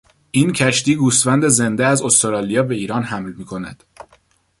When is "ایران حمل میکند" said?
2.75-3.83